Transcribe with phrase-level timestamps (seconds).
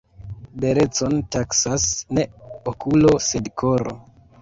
[0.63, 1.87] Belecon taksas
[2.19, 2.27] ne
[2.75, 3.99] okulo sed koro.